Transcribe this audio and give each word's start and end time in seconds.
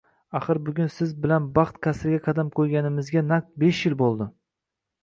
Axir 0.37 0.59
bugun 0.69 0.89
siz 0.95 1.13
bilan 1.25 1.45
baxt 1.59 1.79
qasriga 1.87 2.23
qadam 2.29 2.51
qo`yganimizga 2.57 3.25
naq 3.35 3.55
besh 3.65 3.85
yil 3.89 4.01
bo`ldi 4.03 4.35